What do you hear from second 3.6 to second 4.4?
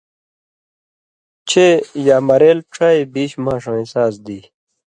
وَیں ساز دی